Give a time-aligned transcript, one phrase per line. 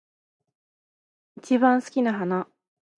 [1.37, 2.47] 一番好きな花